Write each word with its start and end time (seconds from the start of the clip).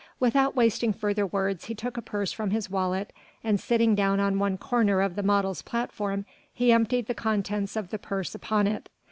Without 0.19 0.55
wasting 0.55 0.93
further 0.93 1.27
words, 1.27 1.65
he 1.65 1.75
took 1.75 1.95
a 1.95 2.01
purse 2.01 2.31
from 2.31 2.49
his 2.49 2.71
wallet, 2.71 3.13
and 3.43 3.59
sitting 3.59 3.93
down 3.93 4.19
on 4.19 4.39
one 4.39 4.57
corner 4.57 4.99
of 4.99 5.15
the 5.15 5.21
model's 5.21 5.61
platform, 5.61 6.25
he 6.51 6.71
emptied 6.71 7.05
the 7.05 7.13
contents 7.13 7.75
of 7.75 7.91
the 7.91 7.99
purse 7.99 8.33
upon 8.33 8.65
it. 8.65 8.89